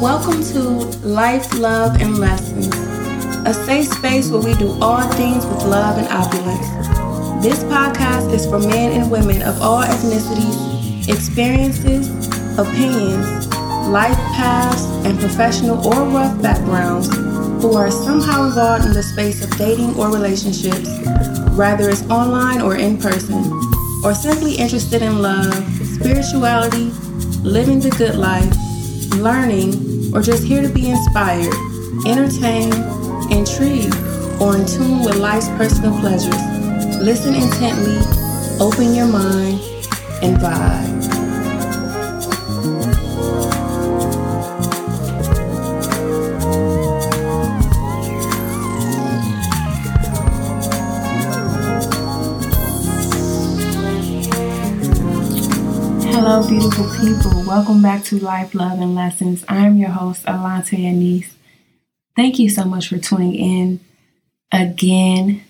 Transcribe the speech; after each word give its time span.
Welcome 0.00 0.42
to 0.54 0.60
Life, 1.06 1.52
Love, 1.58 2.00
and 2.00 2.16
Lessons, 2.16 2.74
a 3.46 3.52
safe 3.52 3.88
space 3.88 4.30
where 4.30 4.40
we 4.40 4.54
do 4.54 4.72
all 4.80 5.02
things 5.12 5.44
with 5.44 5.64
love 5.64 5.98
and 5.98 6.08
opulence. 6.08 6.66
This 7.44 7.62
podcast 7.64 8.32
is 8.32 8.46
for 8.46 8.58
men 8.58 8.98
and 8.98 9.10
women 9.10 9.42
of 9.42 9.60
all 9.60 9.82
ethnicities, 9.82 11.10
experiences, 11.10 12.08
opinions, 12.58 13.48
life 13.88 14.16
paths, 14.34 14.84
and 15.04 15.20
professional 15.20 15.86
or 15.86 16.04
rough 16.06 16.40
backgrounds 16.40 17.14
who 17.62 17.74
are 17.74 17.90
somehow 17.90 18.46
involved 18.46 18.86
in 18.86 18.94
the 18.94 19.02
space 19.02 19.44
of 19.44 19.54
dating 19.58 19.94
or 19.96 20.10
relationships, 20.10 20.88
whether 21.54 21.90
it's 21.90 22.02
online 22.04 22.62
or 22.62 22.76
in 22.76 22.96
person, 22.96 23.44
or 24.02 24.14
simply 24.14 24.54
interested 24.54 25.02
in 25.02 25.20
love, 25.20 25.52
spirituality, 25.84 26.90
living 27.42 27.80
the 27.80 27.90
good 27.90 28.16
life, 28.16 28.54
learning, 29.16 30.14
or 30.14 30.20
just 30.20 30.44
here 30.44 30.62
to 30.62 30.68
be 30.68 30.90
inspired, 30.90 31.54
entertained, 32.06 32.74
intrigued, 33.32 33.94
or 34.40 34.56
in 34.56 34.66
tune 34.66 35.04
with 35.04 35.16
life's 35.16 35.48
personal 35.50 35.98
pleasures. 36.00 36.34
Listen 37.00 37.34
intently, 37.34 37.98
open 38.60 38.94
your 38.94 39.06
mind, 39.06 39.60
and 40.22 40.36
vibe. 40.36 40.99
Hello, 56.32 56.46
beautiful 56.46 56.84
people. 57.00 57.42
Welcome 57.42 57.82
back 57.82 58.04
to 58.04 58.18
Life, 58.20 58.54
Love, 58.54 58.80
and 58.80 58.94
Lessons. 58.94 59.44
I'm 59.48 59.78
your 59.78 59.90
host, 59.90 60.24
Alante 60.26 60.78
Anise. 60.78 61.34
Thank 62.14 62.38
you 62.38 62.48
so 62.48 62.64
much 62.64 62.86
for 62.86 62.98
tuning 62.98 63.34
in 63.34 63.80
again 64.52 65.42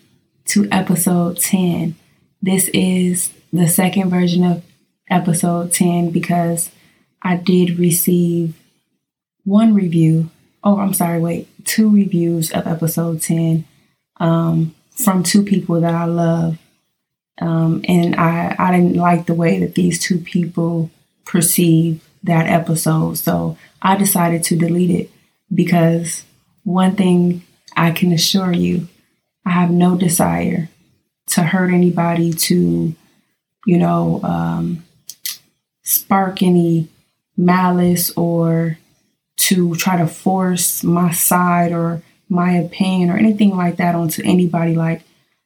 to 0.47 0.67
episode 0.73 1.37
10. 1.37 1.97
This 2.41 2.69
is 2.69 3.31
the 3.53 3.69
second 3.69 4.09
version 4.09 4.43
of 4.43 4.65
episode 5.11 5.75
10 5.75 6.13
because 6.13 6.71
I 7.21 7.37
did 7.37 7.79
receive 7.79 8.59
one 9.45 9.75
review. 9.75 10.31
Oh, 10.65 10.79
I'm 10.79 10.95
sorry, 10.95 11.21
wait, 11.21 11.47
two 11.67 11.95
reviews 11.95 12.53
of 12.53 12.67
episode 12.67 13.21
10 13.21 13.67
um, 14.19 14.75
from 14.93 15.25
two 15.25 15.43
people 15.43 15.79
that 15.83 15.95
I 15.95 16.07
love 16.07 16.57
um, 17.41 17.83
and 17.89 18.17
I, 18.17 18.55
I 18.59 18.71
didn't 18.73 18.97
like 18.97 19.27
the 19.27 19.35
way 19.35 19.59
that 19.61 19.75
these 19.75 19.99
two 19.99 20.19
people 20.19 20.91
perceived 21.25 22.03
that 22.23 22.47
episode. 22.47 23.15
So 23.15 23.57
I 23.81 23.97
decided 23.97 24.45
to 24.45 24.57
delete 24.57 24.91
it 24.91 25.11
because 25.53 26.25
one 26.65 26.97
thing 26.97 27.43
I 27.77 27.93
can 27.93 28.13
assure 28.13 28.53
you, 28.53 28.89
I 29.47 29.51
have 29.51 29.71
no 29.71 29.97
desire 29.97 30.69
to 31.29 31.43
hurt 31.43 31.73
anybody, 31.73 32.33
to, 32.33 32.95
you 33.67 33.79
know, 33.79 34.21
um, 34.23 34.85
spark 35.83 36.43
any 36.43 36.89
malice 37.37 38.11
or 38.17 38.79
to 39.37 39.75
try 39.77 39.97
to 39.97 40.07
force 40.07 40.85
my 40.85 41.11
side 41.11 41.73
or 41.73 42.03
my 42.29 42.53
opinion 42.53 43.11
or 43.11 43.17
anything 43.17 43.57
like 43.57 43.77
that 43.77 43.95
onto 43.95 44.23
anybody. 44.25 44.75
Like, 44.75 45.03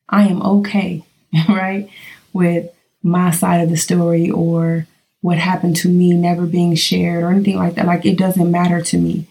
I 0.08 0.26
am 0.26 0.42
okay 0.42 1.04
right? 1.48 1.88
With 2.32 2.70
my 3.02 3.30
side 3.30 3.60
of 3.60 3.70
the 3.70 3.76
story 3.76 4.30
or 4.30 4.86
what 5.20 5.38
happened 5.38 5.76
to 5.76 5.88
me 5.88 6.12
never 6.12 6.46
being 6.46 6.74
shared 6.74 7.22
or 7.22 7.30
anything 7.30 7.56
like 7.56 7.74
that. 7.74 7.86
Like 7.86 8.04
it 8.04 8.18
doesn't 8.18 8.50
matter 8.50 8.82
to 8.82 8.98
me. 8.98 9.26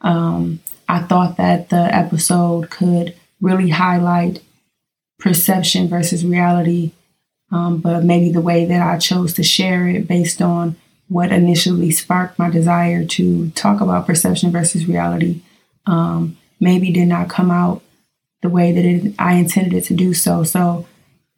Um, 0.00 0.60
I 0.88 1.00
thought 1.00 1.36
that 1.36 1.68
the 1.68 1.94
episode 1.94 2.70
could 2.70 3.14
really 3.40 3.70
highlight 3.70 4.42
perception 5.18 5.88
versus 5.88 6.24
reality, 6.24 6.92
um, 7.50 7.78
but 7.78 8.04
maybe 8.04 8.30
the 8.30 8.40
way 8.40 8.64
that 8.64 8.82
I 8.82 8.98
chose 8.98 9.34
to 9.34 9.42
share 9.42 9.88
it 9.88 10.06
based 10.06 10.40
on 10.40 10.76
what 11.08 11.32
initially 11.32 11.90
sparked 11.90 12.38
my 12.38 12.50
desire 12.50 13.04
to 13.04 13.50
talk 13.50 13.80
about 13.80 14.06
perception 14.06 14.50
versus 14.50 14.86
reality 14.86 15.40
um, 15.86 16.36
maybe 16.60 16.92
did 16.92 17.08
not 17.08 17.30
come 17.30 17.50
out 17.50 17.82
the 18.42 18.48
way 18.48 18.72
that 18.72 18.84
it, 18.84 19.14
I 19.18 19.34
intended 19.34 19.74
it 19.74 19.84
to 19.84 19.94
do 19.94 20.14
so. 20.14 20.44
So 20.44 20.86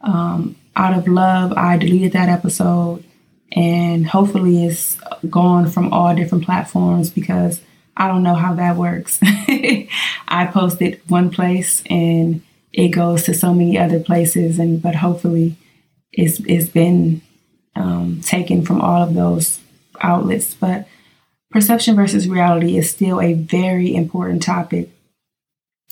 um, 0.00 0.56
out 0.76 0.96
of 0.96 1.08
love, 1.08 1.52
I 1.52 1.76
deleted 1.76 2.12
that 2.12 2.28
episode 2.28 3.04
and 3.52 4.06
hopefully 4.06 4.64
it's 4.64 4.98
gone 5.28 5.68
from 5.68 5.92
all 5.92 6.14
different 6.14 6.44
platforms 6.44 7.10
because 7.10 7.60
I 7.96 8.08
don't 8.08 8.22
know 8.22 8.34
how 8.34 8.54
that 8.54 8.76
works. 8.76 9.18
I 9.22 10.48
post 10.52 10.80
it 10.80 11.02
one 11.08 11.30
place 11.30 11.82
and 11.90 12.42
it 12.72 12.88
goes 12.88 13.24
to 13.24 13.34
so 13.34 13.52
many 13.52 13.76
other 13.76 14.00
places 14.00 14.58
and 14.58 14.80
but 14.80 14.94
hopefully 14.94 15.56
it's 16.12 16.40
it's 16.40 16.70
been 16.70 17.20
um, 17.76 18.20
taken 18.22 18.64
from 18.64 18.80
all 18.80 19.02
of 19.02 19.14
those 19.14 19.60
outlets. 20.00 20.54
But 20.54 20.86
perception 21.50 21.96
versus 21.96 22.28
reality 22.28 22.78
is 22.78 22.90
still 22.90 23.20
a 23.20 23.34
very 23.34 23.94
important 23.94 24.42
topic. 24.42 24.90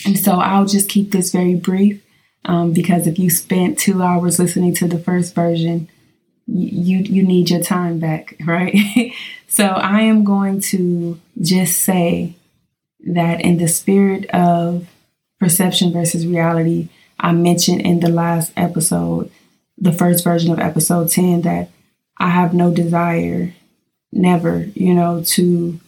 And 0.06 0.18
so 0.18 0.38
I'll 0.38 0.66
just 0.66 0.88
keep 0.88 1.10
this 1.10 1.32
very 1.32 1.56
brief 1.56 2.02
um, 2.48 2.72
because 2.72 3.06
if 3.06 3.18
you 3.18 3.28
spent 3.28 3.78
two 3.78 4.02
hours 4.02 4.38
listening 4.38 4.74
to 4.76 4.88
the 4.88 4.98
first 4.98 5.34
version, 5.34 5.88
you 6.46 6.98
you 6.98 7.22
need 7.22 7.50
your 7.50 7.62
time 7.62 7.98
back, 7.98 8.34
right? 8.46 8.74
so 9.46 9.66
I 9.66 10.00
am 10.00 10.24
going 10.24 10.60
to 10.72 11.20
just 11.40 11.78
say 11.78 12.34
that 13.00 13.42
in 13.42 13.58
the 13.58 13.68
spirit 13.68 14.24
of 14.30 14.88
perception 15.38 15.92
versus 15.92 16.26
reality, 16.26 16.88
I 17.20 17.32
mentioned 17.32 17.82
in 17.82 18.00
the 18.00 18.08
last 18.08 18.50
episode, 18.56 19.30
the 19.76 19.92
first 19.92 20.24
version 20.24 20.50
of 20.50 20.58
episode 20.58 21.10
10, 21.10 21.42
that 21.42 21.70
I 22.18 22.30
have 22.30 22.54
no 22.54 22.72
desire, 22.72 23.54
never, 24.10 24.64
you 24.74 24.94
know, 24.94 25.22
to 25.22 25.78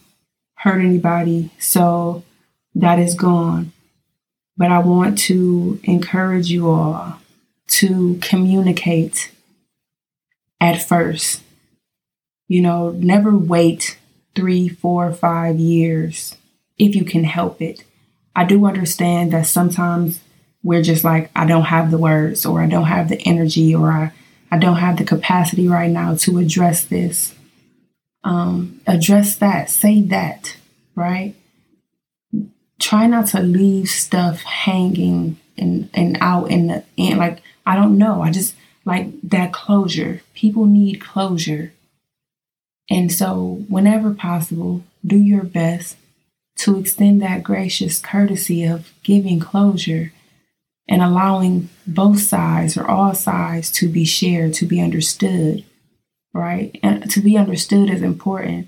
hurt 0.55 0.79
anybody. 0.79 1.49
So 1.59 2.23
that 2.75 2.99
is 2.99 3.15
gone. 3.15 3.73
But 4.61 4.71
I 4.71 4.77
want 4.77 5.17
to 5.21 5.79
encourage 5.85 6.51
you 6.51 6.69
all 6.69 7.17
to 7.79 8.19
communicate 8.21 9.31
at 10.59 10.87
first. 10.87 11.41
You 12.47 12.61
know, 12.61 12.91
never 12.91 13.35
wait 13.35 13.97
three, 14.35 14.69
four, 14.69 15.11
five 15.13 15.57
years 15.57 16.37
if 16.77 16.95
you 16.95 17.03
can 17.03 17.23
help 17.23 17.59
it. 17.59 17.83
I 18.35 18.43
do 18.45 18.67
understand 18.67 19.33
that 19.33 19.47
sometimes 19.47 20.19
we're 20.61 20.83
just 20.83 21.03
like, 21.03 21.31
I 21.35 21.47
don't 21.47 21.63
have 21.63 21.89
the 21.89 21.97
words, 21.97 22.45
or 22.45 22.61
I 22.61 22.67
don't 22.67 22.83
have 22.83 23.09
the 23.09 23.19
energy, 23.27 23.73
or 23.73 23.91
I, 23.91 24.13
I 24.51 24.59
don't 24.59 24.77
have 24.77 24.97
the 24.97 25.05
capacity 25.05 25.67
right 25.67 25.89
now 25.89 26.13
to 26.17 26.37
address 26.37 26.83
this. 26.83 27.33
Um, 28.23 28.79
address 28.85 29.37
that, 29.37 29.71
say 29.71 30.03
that, 30.03 30.55
right? 30.93 31.33
Try 32.81 33.07
not 33.07 33.27
to 33.27 33.39
leave 33.39 33.89
stuff 33.89 34.41
hanging 34.41 35.37
and 35.57 35.89
and 35.93 36.17
out 36.21 36.49
in 36.49 36.67
the 36.67 36.83
end 36.97 37.19
like 37.19 37.41
i 37.65 37.75
don't 37.75 37.97
know. 37.97 38.21
I 38.21 38.31
just 38.31 38.55
like 38.83 39.09
that 39.21 39.53
closure. 39.53 40.21
People 40.33 40.65
need 40.65 40.99
closure. 40.99 41.73
And 42.89 43.11
so 43.11 43.63
whenever 43.69 44.13
possible 44.13 44.83
do 45.05 45.17
your 45.17 45.43
best 45.43 45.95
to 46.57 46.79
extend 46.79 47.21
that 47.21 47.43
gracious 47.43 47.99
courtesy 47.99 48.65
of 48.65 48.91
giving 49.03 49.39
closure 49.39 50.11
and 50.89 51.01
allowing 51.01 51.69
both 51.87 52.19
sides 52.19 52.75
or 52.75 52.85
all 52.85 53.13
sides 53.13 53.71
to 53.71 53.87
be 53.87 54.03
shared 54.03 54.53
to 54.55 54.65
be 54.65 54.81
understood 54.81 55.63
right? 56.33 56.77
And 56.81 57.09
to 57.11 57.21
be 57.21 57.37
understood 57.37 57.89
is 57.89 58.01
important 58.01 58.67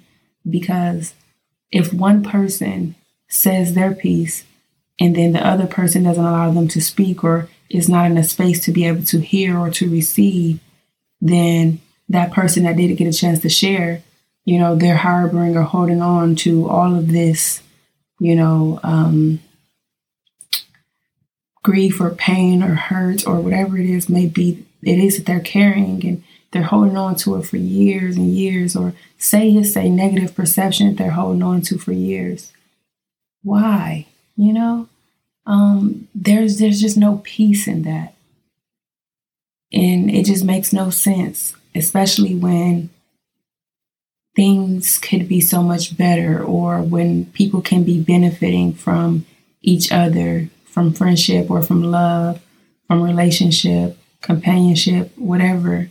because 0.50 1.13
if 1.71 1.94
one 1.94 2.24
person 2.24 2.95
says 3.33 3.74
their 3.74 3.94
piece 3.94 4.45
and 5.00 5.15
then 5.15 5.33
the 5.33 5.45
other 5.45 5.65
person 5.65 6.03
doesn't 6.03 6.24
allow 6.24 6.51
them 6.51 6.68
to 6.68 6.81
speak 6.81 7.24
or 7.24 7.50
is 7.69 7.89
not 7.89 8.09
in 8.09 8.18
a 8.18 8.24
space 8.24 8.63
to 8.63 8.71
be 8.71 8.85
able 8.85 9.03
to 9.03 9.19
hear 9.19 9.57
or 9.57 9.71
to 9.71 9.89
receive, 9.89 10.59
then 11.19 11.81
that 12.09 12.31
person 12.31 12.63
that 12.63 12.77
didn't 12.77 12.97
get 12.97 13.07
a 13.07 13.18
chance 13.18 13.39
to 13.39 13.50
share, 13.50 14.03
you 14.45 14.59
know, 14.59 14.75
they're 14.75 14.97
harboring 14.97 15.57
or 15.57 15.63
holding 15.63 16.01
on 16.01 16.35
to 16.35 16.69
all 16.69 16.95
of 16.95 17.12
this, 17.12 17.63
you 18.19 18.35
know, 18.35 18.80
um, 18.83 19.39
grief 21.63 22.00
or 22.00 22.12
pain 22.12 22.62
or 22.62 22.75
hurt 22.75 23.25
or 23.25 23.39
whatever 23.39 23.77
it 23.77 23.89
is 23.89 24.09
may 24.09 24.27
be 24.27 24.65
it 24.83 25.00
is 25.00 25.18
that 25.18 25.25
they're 25.25 25.39
carrying 25.39 26.06
and 26.06 26.24
they're 26.51 26.63
holding 26.63 26.97
on 26.97 27.15
to 27.15 27.35
it 27.35 27.45
for 27.45 27.56
years 27.56 28.18
and 28.18 28.35
years 28.35 28.75
or 28.75 28.94
say 29.18 29.50
it's 29.50 29.77
a 29.77 29.89
negative 29.89 30.35
perception 30.35 30.89
that 30.89 30.97
they're 30.97 31.12
holding 31.12 31.41
on 31.41 31.62
to 31.62 31.77
for 31.77 31.94
years 31.94 32.51
why? 33.44 34.07
You 34.36 34.54
know, 34.54 34.90
um, 35.45 36.07
there's 36.16 36.60
there's 36.60 36.81
just 36.81 36.98
no 36.98 37.22
peace 37.24 37.68
in 37.68 37.84
that, 37.84 38.16
and 39.72 40.10
it 40.10 40.25
just 40.25 40.44
makes 40.44 40.74
no 40.74 40.90
sense, 40.90 41.56
especially 41.75 42.36
when 42.36 42.90
things 44.36 44.98
could 44.98 45.28
be 45.28 45.40
so 45.40 45.62
much 45.62 45.95
better 45.95 46.44
or 46.44 46.81
when 46.81 47.25
people 47.28 47.62
can 47.62 47.84
be 47.84 48.01
benefiting 48.01 48.74
from 48.74 49.25
each 49.62 49.92
other, 49.92 50.50
from 50.66 50.94
friendship 50.94 51.51
or 51.51 51.62
from 51.62 51.84
love, 51.84 52.42
from 52.88 53.04
relationship, 53.04 53.98
companionship, 54.22 55.12
whatever. 55.18 55.90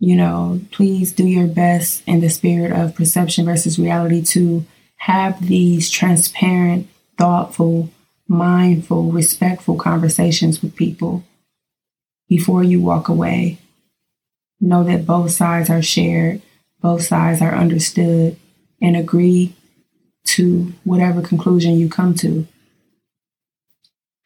You 0.00 0.16
know, 0.16 0.60
please 0.70 1.12
do 1.12 1.26
your 1.26 1.48
best 1.48 2.02
in 2.06 2.20
the 2.20 2.30
spirit 2.30 2.72
of 2.72 2.94
perception 2.94 3.44
versus 3.44 3.78
reality 3.78 4.22
to 4.26 4.64
have 4.98 5.46
these 5.46 5.90
transparent, 5.90 6.88
thoughtful, 7.16 7.90
mindful, 8.28 9.10
respectful 9.10 9.76
conversations 9.76 10.62
with 10.62 10.76
people 10.76 11.24
before 12.28 12.62
you 12.62 12.80
walk 12.80 13.08
away. 13.08 13.58
Know 14.60 14.84
that 14.84 15.06
both 15.06 15.30
sides 15.30 15.70
are 15.70 15.82
shared, 15.82 16.42
both 16.80 17.02
sides 17.02 17.40
are 17.40 17.54
understood, 17.54 18.36
and 18.82 18.96
agree 18.96 19.54
to 20.24 20.72
whatever 20.84 21.22
conclusion 21.22 21.78
you 21.78 21.88
come 21.88 22.14
to. 22.16 22.46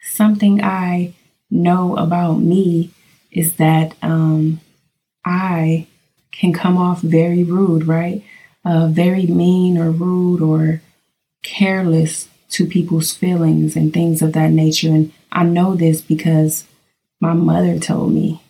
Something 0.00 0.62
I 0.62 1.14
know 1.50 1.96
about 1.96 2.38
me 2.40 2.90
is 3.30 3.56
that 3.56 3.94
um, 4.02 4.60
I 5.24 5.86
can 6.32 6.52
come 6.52 6.76
off 6.76 7.00
very 7.02 7.44
rude, 7.44 7.86
right? 7.86 8.24
Uh, 8.64 8.86
very 8.86 9.26
mean 9.26 9.76
or 9.76 9.90
rude 9.90 10.40
or 10.40 10.80
careless 11.42 12.28
to 12.48 12.66
people's 12.66 13.14
feelings 13.14 13.74
and 13.74 13.92
things 13.92 14.22
of 14.22 14.32
that 14.34 14.50
nature. 14.50 14.88
And 14.88 15.12
I 15.32 15.44
know 15.44 15.74
this 15.74 16.00
because 16.00 16.64
my 17.20 17.32
mother 17.32 17.78
told 17.78 18.12
me. 18.12 18.42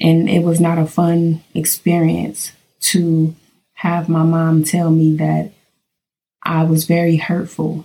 And 0.00 0.28
it 0.28 0.42
was 0.42 0.60
not 0.60 0.78
a 0.78 0.86
fun 0.86 1.42
experience 1.54 2.52
to 2.80 3.34
have 3.74 4.08
my 4.08 4.22
mom 4.22 4.64
tell 4.64 4.90
me 4.90 5.16
that 5.16 5.52
I 6.42 6.64
was 6.64 6.84
very 6.84 7.16
hurtful 7.16 7.84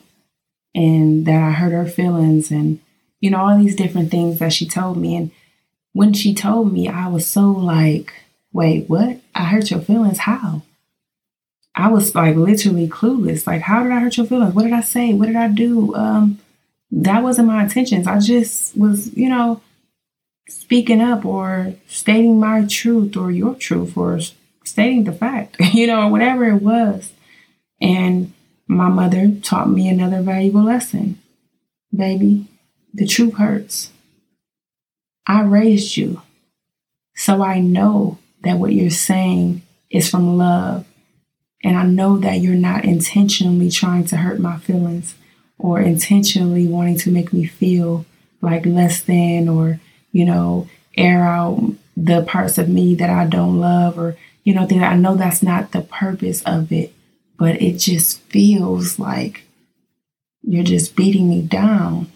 and 0.74 1.26
that 1.26 1.42
I 1.42 1.52
hurt 1.52 1.72
her 1.72 1.86
feelings 1.86 2.50
and, 2.50 2.80
you 3.20 3.30
know, 3.30 3.38
all 3.38 3.58
these 3.58 3.76
different 3.76 4.10
things 4.10 4.40
that 4.40 4.54
she 4.54 4.68
told 4.68 4.98
me. 4.98 5.16
And 5.16 5.32
when 5.92 6.14
she 6.14 6.34
told 6.34 6.72
me, 6.72 6.88
I 6.88 7.08
was 7.08 7.28
so 7.28 7.52
like, 7.52 8.14
wait, 8.54 8.90
what? 8.90 9.20
I 9.36 9.46
hurt 9.46 9.72
your 9.72 9.82
feelings? 9.82 10.20
How? 10.20 10.62
I 11.76 11.90
was 11.90 12.14
like 12.14 12.36
literally 12.36 12.88
clueless. 12.88 13.48
Like, 13.48 13.62
how 13.62 13.84
did 13.84 13.92
I 13.92 14.00
hurt 14.00 14.18
your 14.18 14.28
feelings? 14.28 14.54
What 14.54 14.64
did 14.64 14.74
I 14.74 14.82
say? 14.82 15.14
What 15.14 15.26
did 15.26 15.36
I 15.36 15.48
do? 15.48 15.96
Um, 15.96 16.40
that 16.92 17.24
wasn't 17.24 17.48
my 17.48 17.64
intentions. 17.64 18.06
I 18.06 18.20
just 18.20 18.78
was, 18.78 19.16
you 19.18 19.28
know, 19.28 19.62
speaking 20.48 21.02
up 21.02 21.26
or 21.26 21.74
stating 21.88 22.40
my 22.40 22.66
truth 22.66 23.18
or 23.18 23.32
your 23.32 23.56
truth 23.56 23.98
or 23.98 24.20
stating 24.64 25.06
the 25.06 25.12
fact, 25.12 25.58
you 25.74 25.88
know, 25.88 26.04
or 26.04 26.12
whatever 26.12 26.46
it 26.46 26.62
was. 26.62 27.12
And 27.82 28.34
my 28.68 28.88
mother 28.90 29.32
taught 29.42 29.70
me 29.70 29.90
another 29.90 30.22
valuable 30.22 30.64
lesson. 30.64 31.20
Baby, 31.96 32.48
the 32.94 33.08
truth 33.08 33.36
hurts. 33.36 33.92
I 35.28 35.42
raised 35.42 35.98
you. 35.98 36.22
So 37.16 37.44
I 37.44 37.60
know 37.60 38.20
that 38.44 38.58
what 38.58 38.74
you're 38.74 38.90
saying 38.90 39.62
is 39.90 40.10
from 40.10 40.38
love. 40.38 40.86
And 41.64 41.78
I 41.78 41.84
know 41.84 42.18
that 42.18 42.40
you're 42.42 42.56
not 42.56 42.84
intentionally 42.84 43.72
trying 43.72 44.06
to 44.06 44.18
hurt 44.18 44.40
my 44.40 44.58
feelings 44.58 45.16
or 45.58 45.80
intentionally 45.80 46.68
wanting 46.68 46.98
to 47.00 47.12
make 47.12 47.32
me 47.32 47.46
feel 47.46 48.06
like 48.42 48.66
less 48.66 49.02
than 49.02 49.48
or, 49.48 49.80
you 50.12 50.26
know, 50.26 50.68
air 50.98 51.24
out 51.24 51.74
the 51.96 52.24
parts 52.24 52.58
of 52.58 52.68
me 52.68 52.96
that 52.96 53.10
I 53.10 53.26
don't 53.26 53.60
love 53.60 53.98
or, 53.98 54.18
you 54.44 54.54
know, 54.54 54.68
I 54.70 54.96
know 54.98 55.16
that's 55.16 55.42
not 55.42 55.72
the 55.72 55.82
purpose 55.82 56.42
of 56.44 56.72
it, 56.72 56.94
but 57.38 57.62
it 57.62 57.78
just 57.78 58.20
feels 58.24 59.00
like 59.00 59.44
you're 60.42 60.64
just 60.66 60.96
beating 60.96 61.30
me 61.30 61.42
down. 61.42 62.12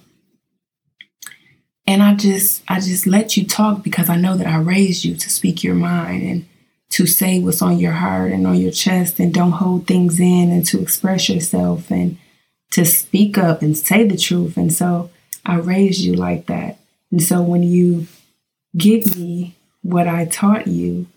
And 1.87 2.03
I 2.03 2.15
just 2.15 2.61
I 2.67 2.81
just 2.81 3.07
let 3.07 3.37
you 3.37 3.47
talk 3.47 3.81
because 3.81 4.09
I 4.09 4.17
know 4.17 4.35
that 4.35 4.47
I 4.47 4.57
raised 4.57 5.05
you 5.05 5.15
to 5.15 5.29
speak 5.29 5.63
your 5.63 5.75
mind 5.75 6.23
and 6.23 6.45
to 6.89 7.05
say 7.05 7.39
what's 7.39 7.61
on 7.61 7.79
your 7.79 7.93
heart 7.93 8.31
and 8.31 8.45
on 8.45 8.55
your 8.57 8.71
chest 8.71 9.19
and 9.19 9.33
don't 9.33 9.53
hold 9.53 9.87
things 9.87 10.19
in 10.19 10.51
and 10.51 10.65
to 10.67 10.81
express 10.81 11.29
yourself 11.29 11.89
and 11.89 12.17
to 12.71 12.85
speak 12.85 13.37
up 13.37 13.61
and 13.61 13.77
say 13.77 14.05
the 14.05 14.17
truth. 14.17 14.57
And 14.57 14.71
so 14.71 15.09
I 15.45 15.55
raised 15.55 16.01
you 16.01 16.13
like 16.13 16.47
that. 16.47 16.77
And 17.11 17.23
so 17.23 17.41
when 17.41 17.63
you 17.63 18.07
give 18.77 19.17
me 19.17 19.55
what 19.81 20.07
I 20.07 20.25
taught 20.25 20.67
you, 20.67 21.07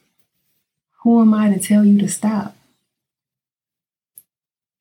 who 1.02 1.20
am 1.20 1.34
I 1.34 1.52
to 1.52 1.58
tell 1.58 1.84
you 1.84 1.98
to 1.98 2.08
stop? 2.08 2.56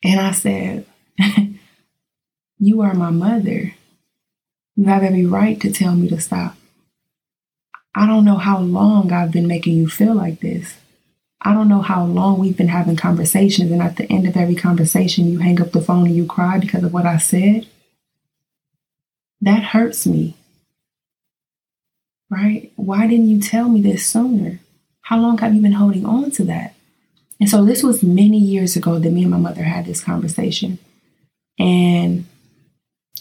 And 0.03 0.19
I 0.19 0.31
said, 0.31 0.85
You 2.59 2.81
are 2.81 2.93
my 2.93 3.09
mother. 3.09 3.73
You 4.79 4.85
have 4.85 5.03
every 5.03 5.25
right 5.25 5.59
to 5.59 5.73
tell 5.73 5.93
me 5.93 6.07
to 6.07 6.21
stop. 6.21 6.55
I 7.93 8.07
don't 8.07 8.23
know 8.23 8.37
how 8.37 8.59
long 8.59 9.11
I've 9.11 9.29
been 9.29 9.45
making 9.45 9.75
you 9.75 9.89
feel 9.89 10.15
like 10.15 10.39
this. 10.39 10.77
I 11.41 11.53
don't 11.53 11.67
know 11.67 11.81
how 11.81 12.05
long 12.05 12.39
we've 12.39 12.55
been 12.55 12.69
having 12.69 12.95
conversations, 12.95 13.73
and 13.73 13.81
at 13.81 13.97
the 13.97 14.09
end 14.09 14.25
of 14.25 14.37
every 14.37 14.55
conversation, 14.55 15.27
you 15.27 15.39
hang 15.39 15.61
up 15.61 15.73
the 15.73 15.81
phone 15.81 16.05
and 16.05 16.15
you 16.15 16.25
cry 16.25 16.59
because 16.59 16.81
of 16.85 16.93
what 16.93 17.05
I 17.05 17.17
said. 17.17 17.67
That 19.41 19.63
hurts 19.63 20.07
me. 20.07 20.37
Right? 22.29 22.71
Why 22.77 23.05
didn't 23.05 23.27
you 23.27 23.41
tell 23.41 23.67
me 23.67 23.81
this 23.81 24.05
sooner? 24.05 24.61
How 25.01 25.19
long 25.19 25.39
have 25.39 25.53
you 25.53 25.61
been 25.61 25.73
holding 25.73 26.05
on 26.05 26.31
to 26.31 26.45
that? 26.45 26.73
And 27.37 27.49
so, 27.49 27.65
this 27.65 27.83
was 27.83 28.01
many 28.01 28.37
years 28.37 28.77
ago 28.77 28.97
that 28.97 29.11
me 29.11 29.23
and 29.23 29.31
my 29.31 29.37
mother 29.39 29.63
had 29.63 29.85
this 29.85 30.01
conversation. 30.01 30.79
And 31.59 32.27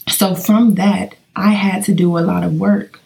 so, 0.06 0.37
from 0.37 0.76
that, 0.76 1.16
I 1.38 1.52
had 1.52 1.85
to 1.85 1.94
do 1.94 2.19
a 2.19 2.20
lot 2.20 2.43
of 2.43 2.58
work, 2.58 3.00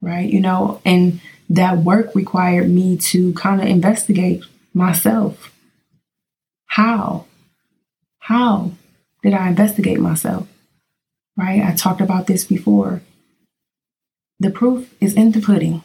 right? 0.00 0.28
You 0.28 0.40
know, 0.40 0.80
and 0.86 1.20
that 1.50 1.78
work 1.78 2.14
required 2.14 2.70
me 2.70 2.96
to 2.96 3.34
kind 3.34 3.60
of 3.60 3.66
investigate 3.66 4.42
myself. 4.72 5.52
How? 6.66 7.26
How 8.20 8.72
did 9.22 9.34
I 9.34 9.48
investigate 9.48 10.00
myself? 10.00 10.48
Right? 11.36 11.62
I 11.62 11.74
talked 11.74 12.00
about 12.00 12.26
this 12.26 12.44
before. 12.44 13.02
The 14.40 14.50
proof 14.50 14.94
is 14.98 15.12
in 15.12 15.32
the 15.32 15.40
pudding. 15.42 15.82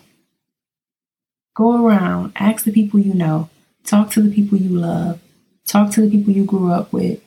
Go 1.54 1.86
around, 1.86 2.32
ask 2.38 2.64
the 2.64 2.72
people 2.72 3.02
you 3.02 3.14
know, 3.14 3.50
talk 3.84 4.10
to 4.12 4.22
the 4.22 4.34
people 4.34 4.58
you 4.58 4.70
love, 4.70 5.20
talk 5.68 5.92
to 5.92 6.02
the 6.02 6.10
people 6.10 6.32
you 6.34 6.46
grew 6.46 6.72
up 6.72 6.94
with, 6.94 7.22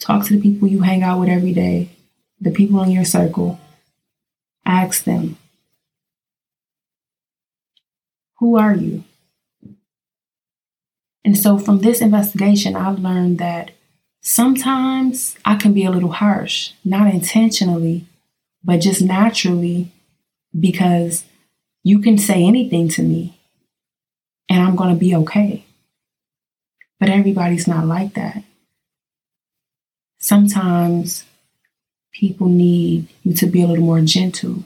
talk 0.00 0.24
to 0.26 0.36
the 0.36 0.40
people 0.40 0.68
you 0.68 0.80
hang 0.80 1.02
out 1.02 1.20
with 1.20 1.28
every 1.28 1.52
day, 1.52 1.90
the 2.40 2.50
people 2.50 2.82
in 2.82 2.90
your 2.90 3.04
circle. 3.04 3.60
Ask 4.66 5.04
them, 5.04 5.36
who 8.38 8.56
are 8.56 8.74
you? 8.74 9.04
And 11.24 11.38
so 11.38 11.58
from 11.58 11.78
this 11.78 12.00
investigation, 12.00 12.76
I've 12.76 12.98
learned 12.98 13.38
that 13.38 13.70
sometimes 14.20 15.36
I 15.44 15.56
can 15.56 15.72
be 15.72 15.84
a 15.84 15.90
little 15.90 16.12
harsh, 16.12 16.72
not 16.84 17.12
intentionally, 17.12 18.06
but 18.62 18.80
just 18.80 19.02
naturally, 19.02 19.92
because 20.58 21.24
you 21.82 21.98
can 21.98 22.18
say 22.18 22.44
anything 22.44 22.88
to 22.88 23.02
me 23.02 23.38
and 24.48 24.62
I'm 24.62 24.76
going 24.76 24.94
to 24.94 24.98
be 24.98 25.14
okay. 25.16 25.64
But 27.00 27.08
everybody's 27.08 27.66
not 27.66 27.86
like 27.86 28.14
that. 28.14 28.42
Sometimes 30.18 31.24
people 32.14 32.48
need 32.48 33.08
you 33.22 33.34
to 33.34 33.46
be 33.46 33.62
a 33.62 33.66
little 33.66 33.84
more 33.84 34.00
gentle 34.00 34.64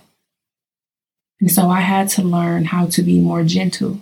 and 1.41 1.51
so 1.51 1.69
I 1.69 1.81
had 1.81 2.09
to 2.11 2.23
learn 2.23 2.67
how 2.67 2.87
to 2.87 3.03
be 3.03 3.21
more 3.21 3.45
gentle. 3.45 4.01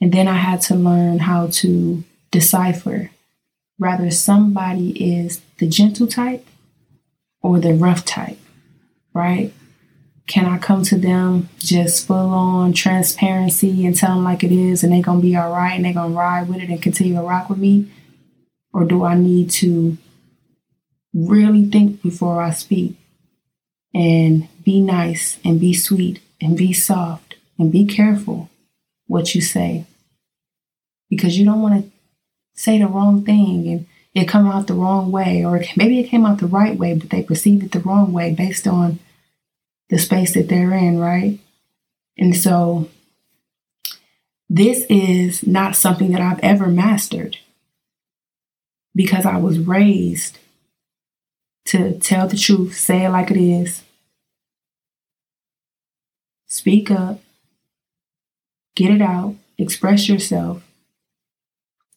And 0.00 0.12
then 0.12 0.26
I 0.26 0.36
had 0.36 0.60
to 0.62 0.74
learn 0.74 1.20
how 1.20 1.48
to 1.48 2.02
decipher 2.30 3.10
whether 3.78 4.10
somebody 4.10 4.90
is 5.16 5.40
the 5.58 5.68
gentle 5.68 6.06
type 6.06 6.46
or 7.40 7.60
the 7.60 7.74
rough 7.74 8.04
type, 8.04 8.38
right? 9.12 9.52
Can 10.26 10.46
I 10.46 10.58
come 10.58 10.82
to 10.84 10.96
them 10.96 11.48
just 11.58 12.06
full 12.06 12.16
on 12.16 12.72
transparency 12.72 13.84
and 13.84 13.94
tell 13.94 14.14
them 14.14 14.24
like 14.24 14.42
it 14.42 14.52
is 14.52 14.82
and 14.82 14.92
they're 14.92 15.02
going 15.02 15.20
to 15.20 15.26
be 15.26 15.36
all 15.36 15.52
right 15.52 15.74
and 15.74 15.84
they're 15.84 15.92
going 15.92 16.12
to 16.12 16.18
ride 16.18 16.48
with 16.48 16.58
it 16.58 16.70
and 16.70 16.82
continue 16.82 17.14
to 17.14 17.20
rock 17.20 17.48
with 17.48 17.58
me? 17.58 17.90
Or 18.72 18.84
do 18.84 19.04
I 19.04 19.14
need 19.14 19.50
to 19.50 19.96
really 21.14 21.64
think 21.66 22.02
before 22.02 22.42
I 22.42 22.50
speak. 22.50 22.96
And 23.94 24.48
be 24.64 24.80
nice 24.80 25.38
and 25.44 25.60
be 25.60 25.72
sweet 25.72 26.20
and 26.40 26.56
be 26.56 26.72
soft 26.72 27.36
and 27.58 27.70
be 27.70 27.84
careful 27.84 28.50
what 29.06 29.34
you 29.34 29.40
say. 29.40 29.86
Because 31.08 31.38
you 31.38 31.44
don't 31.44 31.62
want 31.62 31.84
to 31.84 31.90
say 32.54 32.78
the 32.78 32.88
wrong 32.88 33.24
thing 33.24 33.68
and 33.68 33.86
it 34.14 34.28
come 34.28 34.48
out 34.48 34.66
the 34.66 34.74
wrong 34.74 35.12
way 35.12 35.44
or 35.44 35.62
maybe 35.76 36.00
it 36.00 36.08
came 36.08 36.26
out 36.26 36.38
the 36.38 36.46
right 36.46 36.76
way 36.76 36.94
but 36.94 37.10
they 37.10 37.22
perceived 37.22 37.64
it 37.64 37.72
the 37.72 37.80
wrong 37.80 38.12
way 38.12 38.32
based 38.32 38.66
on 38.66 38.98
the 39.90 39.98
space 39.98 40.34
that 40.34 40.48
they're 40.48 40.72
in 40.72 40.98
right? 40.98 41.38
And 42.16 42.36
so 42.36 42.88
this 44.48 44.84
is 44.88 45.46
not 45.46 45.76
something 45.76 46.12
that 46.12 46.20
I've 46.20 46.40
ever 46.40 46.66
mastered. 46.68 47.38
Because 48.94 49.26
I 49.26 49.38
was 49.38 49.58
raised 49.58 50.38
to 51.74 51.98
tell 51.98 52.28
the 52.28 52.36
truth, 52.36 52.78
say 52.78 53.04
it 53.04 53.10
like 53.10 53.32
it 53.32 53.36
is, 53.36 53.82
speak 56.46 56.88
up, 56.88 57.18
get 58.76 58.92
it 58.92 59.02
out, 59.02 59.34
express 59.58 60.08
yourself. 60.08 60.62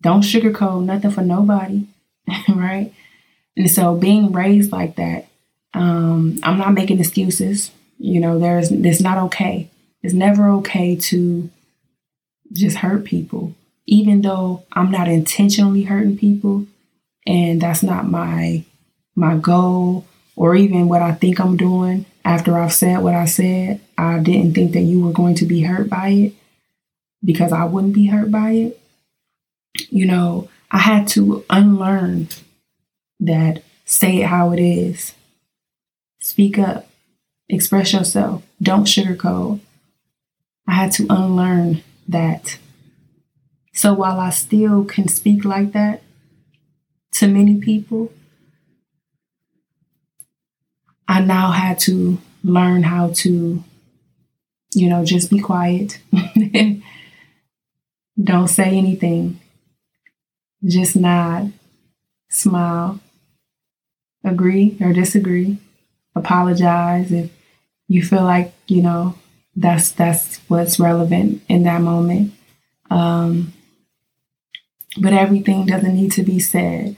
Don't 0.02 0.22
sugarcoat 0.22 0.84
nothing 0.84 1.12
for 1.12 1.22
nobody, 1.22 1.86
right? 2.50 2.92
And 3.56 3.70
so 3.70 3.94
being 3.94 4.32
raised 4.32 4.72
like 4.72 4.96
that, 4.96 5.28
um, 5.76 6.40
I'm 6.42 6.58
not 6.58 6.74
making 6.74 7.00
excuses. 7.00 7.70
You 8.00 8.20
know, 8.20 8.40
there's 8.40 8.72
it's 8.72 9.02
not 9.02 9.20
okay. 9.26 9.70
It's 10.02 10.16
never 10.16 10.50
okay 10.54 10.96
to 10.96 11.52
just 12.52 12.78
hurt 12.78 13.06
people, 13.06 13.54
even 13.86 14.22
though 14.22 14.64
I'm 14.72 14.90
not 14.90 15.08
intentionally 15.08 15.84
hurting 15.84 16.18
people, 16.18 16.66
and 17.28 17.62
that's 17.62 17.84
not 17.84 18.10
my 18.10 18.64
my 19.18 19.36
goal 19.36 20.06
or 20.36 20.56
even 20.56 20.88
what 20.88 21.02
I 21.02 21.12
think 21.12 21.40
I'm 21.40 21.58
doing 21.58 22.06
after 22.24 22.58
I've 22.58 22.72
said 22.72 23.00
what 23.00 23.16
I 23.16 23.26
said. 23.26 23.82
I 23.98 24.20
didn't 24.20 24.54
think 24.54 24.74
that 24.74 24.82
you 24.82 25.04
were 25.04 25.12
going 25.12 25.36
to 25.36 25.46
be 25.46 25.64
hurt 25.64 25.90
by 25.90 26.10
it 26.10 26.34
because 27.26 27.52
I 27.52 27.66
wouldn't 27.66 27.96
be 27.96 28.06
hurt 28.06 28.32
by 28.32 28.52
it. 28.52 28.80
You 29.90 30.06
know, 30.06 30.50
I 30.70 30.78
had 30.78 31.08
to 31.10 31.44
unlearn 31.50 32.30
that 33.20 33.64
say 33.86 34.22
it 34.22 34.28
how 34.28 34.52
it 34.52 34.60
is. 34.60 35.14
Speak 36.20 36.60
up, 36.60 36.88
express 37.50 37.94
yourself, 37.94 38.44
don't 38.62 38.86
sugarcoat. 38.86 39.60
I 40.68 40.74
had 40.74 40.92
to 40.94 41.08
unlearn 41.10 41.82
that. 42.08 42.60
So 43.74 43.94
while 43.94 44.20
I 44.20 44.30
still 44.30 44.86
can 44.86 45.08
speak 45.08 45.44
like 45.44 45.72
that 45.72 46.04
to 47.14 47.28
many 47.28 47.60
people, 47.60 48.12
I 51.08 51.22
now 51.22 51.52
had 51.52 51.80
to 51.80 52.18
learn 52.44 52.84
how 52.84 53.12
to, 53.16 53.64
you 54.74 54.90
know, 54.90 55.06
just 55.06 55.30
be 55.30 55.40
quiet. 55.40 56.00
Don't 58.24 58.48
say 58.48 58.78
anything. 58.78 59.40
Just 60.66 60.96
nod, 60.96 61.54
smile, 62.30 63.00
agree 64.24 64.78
or 64.82 64.92
disagree, 64.92 65.60
apologize 66.16 67.12
if 67.12 67.32
you 67.88 68.04
feel 68.04 68.24
like, 68.24 68.54
you 68.68 68.82
know, 68.82 69.16
that's 69.56 69.92
that's 69.92 70.38
what's 70.48 70.80
relevant 70.80 71.42
in 71.48 71.64
that 71.64 71.82
moment. 71.82 72.34
Um, 72.90 73.54
but 75.00 75.14
everything 75.14 75.66
doesn't 75.66 75.96
need 75.96 76.12
to 76.14 76.24
be 76.24 76.40
said. 76.40 76.98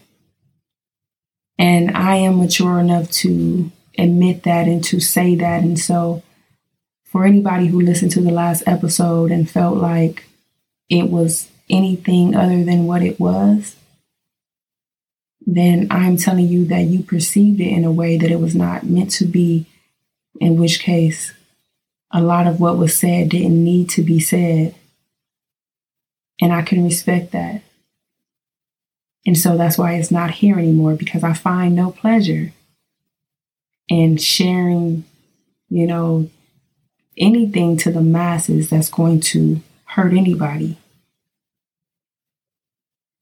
And 1.57 1.91
I 1.95 2.15
am 2.15 2.37
mature 2.37 2.79
enough 2.79 3.11
to 3.11 3.71
admit 3.99 4.43
that 4.43 4.67
and 4.67 4.83
to 4.85 4.99
say 4.99 5.35
that. 5.35 5.63
And 5.63 5.79
so, 5.79 6.23
for 7.03 7.25
anybody 7.25 7.67
who 7.67 7.81
listened 7.81 8.11
to 8.11 8.21
the 8.21 8.31
last 8.31 8.63
episode 8.65 9.31
and 9.31 9.49
felt 9.49 9.77
like 9.77 10.25
it 10.89 11.09
was 11.09 11.49
anything 11.69 12.35
other 12.35 12.63
than 12.63 12.85
what 12.85 13.01
it 13.01 13.19
was, 13.19 13.75
then 15.41 15.87
I'm 15.89 16.17
telling 16.17 16.47
you 16.47 16.65
that 16.65 16.83
you 16.83 17.01
perceived 17.01 17.59
it 17.59 17.69
in 17.69 17.83
a 17.83 17.91
way 17.91 18.17
that 18.17 18.31
it 18.31 18.39
was 18.39 18.55
not 18.55 18.83
meant 18.83 19.11
to 19.11 19.25
be, 19.25 19.65
in 20.39 20.57
which 20.57 20.79
case, 20.79 21.33
a 22.11 22.21
lot 22.21 22.47
of 22.47 22.59
what 22.59 22.77
was 22.77 22.95
said 22.95 23.29
didn't 23.29 23.63
need 23.63 23.89
to 23.91 24.03
be 24.03 24.19
said. 24.19 24.75
And 26.41 26.53
I 26.53 26.61
can 26.61 26.83
respect 26.83 27.31
that. 27.31 27.61
And 29.25 29.37
so 29.37 29.57
that's 29.57 29.77
why 29.77 29.93
it's 29.93 30.11
not 30.11 30.31
here 30.31 30.57
anymore 30.57 30.95
because 30.95 31.23
I 31.23 31.33
find 31.33 31.75
no 31.75 31.91
pleasure 31.91 32.53
and 33.89 34.21
sharing, 34.21 35.03
you 35.69 35.87
know, 35.87 36.29
anything 37.17 37.77
to 37.77 37.91
the 37.91 38.01
masses 38.01 38.69
that's 38.69 38.89
going 38.89 39.19
to 39.19 39.61
hurt 39.85 40.13
anybody. 40.13 40.77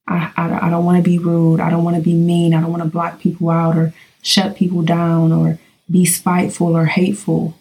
I, 0.06 0.32
I, 0.36 0.66
I 0.66 0.70
don't 0.70 0.84
want 0.84 0.96
to 0.96 1.02
be 1.02 1.18
rude. 1.18 1.60
I 1.60 1.70
don't 1.70 1.84
want 1.84 1.96
to 1.96 2.02
be 2.02 2.14
mean. 2.14 2.54
I 2.54 2.60
don't 2.60 2.70
want 2.70 2.82
to 2.82 2.88
block 2.88 3.20
people 3.20 3.50
out 3.50 3.76
or 3.76 3.92
shut 4.22 4.56
people 4.56 4.82
down 4.82 5.32
or 5.32 5.58
be 5.90 6.04
spiteful 6.04 6.76
or 6.76 6.86
hateful. 6.86 7.58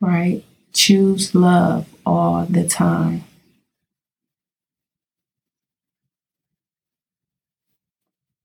Right? 0.00 0.44
Choose 0.72 1.34
love 1.34 1.86
all 2.04 2.44
the 2.46 2.66
time. 2.66 3.24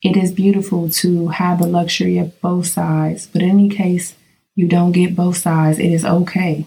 It 0.02 0.16
is 0.16 0.32
beautiful 0.32 0.90
to 0.90 1.28
have 1.28 1.60
the 1.60 1.68
luxury 1.68 2.18
of 2.18 2.40
both 2.40 2.68
sides, 2.68 3.28
but 3.28 3.42
in 3.42 3.50
any 3.50 3.70
case 3.70 4.16
you 4.56 4.68
don't 4.68 4.94
get 4.94 5.16
both 5.16 5.38
sides, 5.38 5.78
it 5.78 5.92
is 5.92 6.06
okay. 6.06 6.66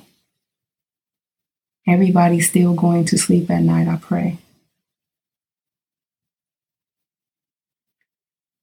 Everybody's 1.87 2.49
still 2.49 2.75
going 2.75 3.07
to 3.07 3.19
sleep 3.19 3.51
at 3.51 3.63
night, 3.63 3.89
I 3.89 3.97
pray. 3.97 4.39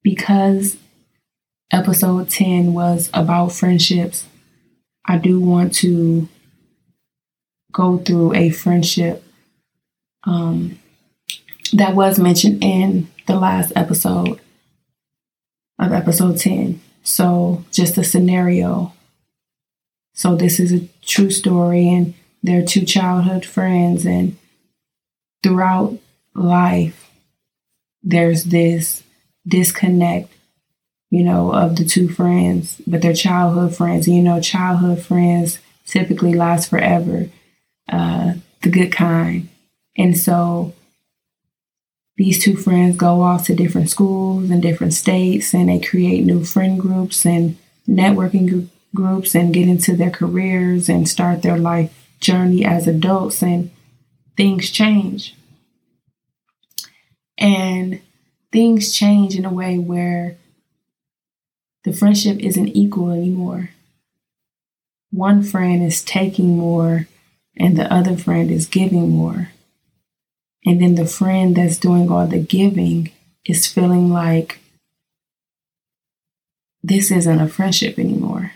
Because 0.02 0.76
episode 1.72 2.30
10 2.30 2.72
was 2.72 3.10
about 3.12 3.52
friendships, 3.52 4.26
I 5.04 5.18
do 5.18 5.40
want 5.40 5.74
to 5.76 6.28
go 7.72 7.98
through 7.98 8.34
a 8.34 8.50
friendship 8.50 9.24
um, 10.24 10.78
that 11.72 11.94
was 11.94 12.18
mentioned 12.18 12.62
in 12.62 13.08
the 13.26 13.36
last 13.36 13.72
episode 13.76 14.40
of 15.80 15.92
episode 15.92 16.38
10. 16.38 16.80
So, 17.02 17.64
just 17.72 17.98
a 17.98 18.04
scenario. 18.04 18.92
So, 20.12 20.36
this 20.36 20.60
is 20.60 20.72
a 20.72 20.86
true 21.02 21.30
story, 21.30 21.88
and 21.88 22.14
they're 22.42 22.64
two 22.64 22.84
childhood 22.84 23.44
friends, 23.44 24.04
and 24.04 24.36
throughout 25.42 25.98
life, 26.34 27.10
there's 28.02 28.44
this 28.44 29.02
disconnect, 29.48 30.30
you 31.10 31.24
know, 31.24 31.52
of 31.52 31.76
the 31.76 31.84
two 31.84 32.08
friends, 32.08 32.80
but 32.86 33.00
they're 33.00 33.14
childhood 33.14 33.74
friends. 33.74 34.06
And, 34.06 34.16
you 34.16 34.22
know, 34.22 34.40
childhood 34.40 35.02
friends 35.02 35.58
typically 35.86 36.34
last 36.34 36.68
forever, 36.68 37.30
uh, 37.90 38.34
the 38.62 38.70
good 38.70 38.92
kind. 38.92 39.48
And 39.96 40.16
so, 40.16 40.74
these 42.20 42.38
two 42.38 42.54
friends 42.54 42.98
go 42.98 43.22
off 43.22 43.46
to 43.46 43.54
different 43.54 43.88
schools 43.88 44.50
and 44.50 44.60
different 44.60 44.92
states 44.92 45.54
and 45.54 45.70
they 45.70 45.80
create 45.80 46.22
new 46.22 46.44
friend 46.44 46.78
groups 46.78 47.24
and 47.24 47.56
networking 47.88 48.68
groups 48.94 49.34
and 49.34 49.54
get 49.54 49.66
into 49.66 49.96
their 49.96 50.10
careers 50.10 50.90
and 50.90 51.08
start 51.08 51.40
their 51.40 51.56
life 51.56 51.90
journey 52.20 52.62
as 52.62 52.86
adults 52.86 53.42
and 53.42 53.70
things 54.36 54.68
change. 54.68 55.34
And 57.38 58.02
things 58.52 58.92
change 58.92 59.34
in 59.34 59.46
a 59.46 59.50
way 59.50 59.78
where 59.78 60.36
the 61.84 61.92
friendship 61.94 62.38
isn't 62.40 62.76
equal 62.76 63.12
anymore. 63.12 63.70
One 65.10 65.42
friend 65.42 65.82
is 65.82 66.04
taking 66.04 66.58
more 66.58 67.08
and 67.56 67.78
the 67.78 67.90
other 67.90 68.18
friend 68.18 68.50
is 68.50 68.66
giving 68.66 69.08
more. 69.08 69.52
And 70.64 70.80
then 70.80 70.94
the 70.94 71.06
friend 71.06 71.56
that's 71.56 71.78
doing 71.78 72.10
all 72.10 72.26
the 72.26 72.38
giving 72.38 73.10
is 73.44 73.66
feeling 73.66 74.10
like 74.10 74.58
this 76.82 77.10
isn't 77.10 77.40
a 77.40 77.48
friendship 77.48 77.98
anymore. 77.98 78.52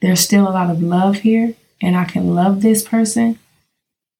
There's 0.00 0.20
still 0.20 0.48
a 0.48 0.50
lot 0.50 0.70
of 0.70 0.82
love 0.82 1.18
here, 1.18 1.54
and 1.80 1.96
I 1.96 2.04
can 2.04 2.34
love 2.34 2.62
this 2.62 2.82
person, 2.82 3.38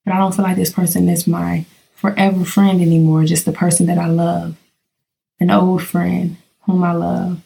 but 0.04 0.14
I 0.14 0.18
don't 0.18 0.34
feel 0.34 0.44
like 0.44 0.56
this 0.56 0.72
person 0.72 1.08
is 1.08 1.26
my 1.26 1.64
forever 1.94 2.44
friend 2.44 2.80
anymore, 2.80 3.24
just 3.24 3.44
the 3.44 3.52
person 3.52 3.86
that 3.86 3.98
I 3.98 4.06
love, 4.06 4.56
an 5.40 5.50
old 5.50 5.82
friend 5.82 6.36
whom 6.62 6.84
I 6.84 6.92
love. 6.92 7.40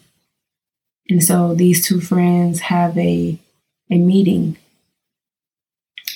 And 1.08 1.22
so 1.22 1.54
these 1.54 1.86
two 1.86 2.00
friends 2.00 2.60
have 2.60 2.96
a, 2.98 3.38
a 3.90 3.98
meeting, 3.98 4.58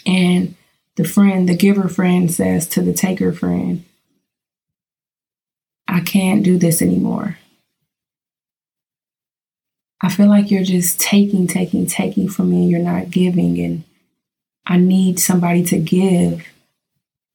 and 0.04 0.54
the 1.00 1.08
friend, 1.08 1.48
the 1.48 1.56
giver 1.56 1.88
friend 1.88 2.30
says 2.30 2.66
to 2.68 2.82
the 2.82 2.92
taker 2.92 3.32
friend, 3.32 3.86
I 5.88 6.00
can't 6.00 6.42
do 6.42 6.58
this 6.58 6.82
anymore. 6.82 7.38
I 10.02 10.10
feel 10.10 10.28
like 10.28 10.50
you're 10.50 10.62
just 10.62 11.00
taking, 11.00 11.46
taking, 11.46 11.86
taking 11.86 12.28
from 12.28 12.50
me. 12.50 12.66
You're 12.66 12.80
not 12.80 13.10
giving. 13.10 13.58
And 13.60 13.84
I 14.66 14.76
need 14.76 15.18
somebody 15.18 15.64
to 15.64 15.78
give. 15.78 16.46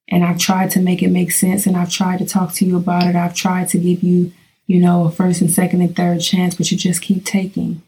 And 0.09 0.23
I've 0.23 0.37
tried 0.37 0.69
to 0.71 0.79
make 0.79 1.01
it 1.01 1.09
make 1.09 1.31
sense 1.31 1.65
and 1.65 1.75
I've 1.75 1.91
tried 1.91 2.19
to 2.19 2.25
talk 2.25 2.53
to 2.53 2.65
you 2.65 2.77
about 2.77 3.07
it. 3.07 3.15
I've 3.15 3.33
tried 3.33 3.69
to 3.69 3.79
give 3.79 4.03
you, 4.03 4.31
you 4.67 4.79
know, 4.79 5.05
a 5.05 5.11
first 5.11 5.41
and 5.41 5.49
second 5.49 5.81
and 5.81 5.95
third 5.95 6.21
chance, 6.21 6.53
but 6.53 6.69
you 6.69 6.77
just 6.77 7.01
keep 7.01 7.25
taking. 7.25 7.81